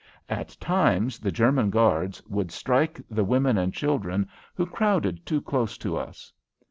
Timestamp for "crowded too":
4.65-5.41